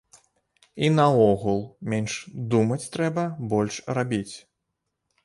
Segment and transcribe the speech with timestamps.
[0.85, 1.59] І наогул,
[1.93, 2.15] менш
[2.53, 4.31] думаць трэба, больш рабіць.